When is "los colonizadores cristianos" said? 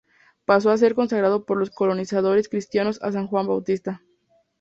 1.59-2.97